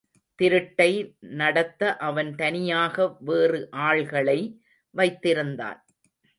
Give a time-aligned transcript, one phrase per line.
[0.39, 0.91] திருட்டை
[1.19, 4.39] நடத்த அவன் தனியாக வேறு ஆள்களை
[4.95, 5.79] வைத்திருந்தான்.